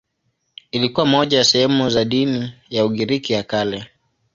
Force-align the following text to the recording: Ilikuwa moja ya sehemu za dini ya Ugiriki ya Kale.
Ilikuwa 0.71 1.05
moja 1.05 1.37
ya 1.37 1.43
sehemu 1.43 1.89
za 1.89 2.05
dini 2.05 2.53
ya 2.69 2.85
Ugiriki 2.85 3.33
ya 3.33 3.43
Kale. 3.43 3.87